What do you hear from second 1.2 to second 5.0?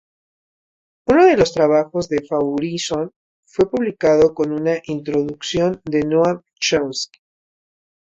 de los trabajos de Faurisson fue publicado con una